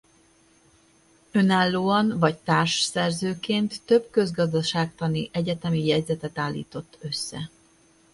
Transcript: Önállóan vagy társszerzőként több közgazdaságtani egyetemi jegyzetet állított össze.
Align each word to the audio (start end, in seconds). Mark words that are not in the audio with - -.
Önállóan 1.31 2.19
vagy 2.19 2.37
társszerzőként 2.37 3.81
több 3.85 4.09
közgazdaságtani 4.11 5.29
egyetemi 5.31 5.85
jegyzetet 5.85 6.37
állított 6.37 6.97
össze. 7.01 7.49